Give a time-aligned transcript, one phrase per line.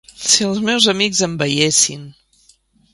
[0.29, 2.11] Si els meus amics em veiessin!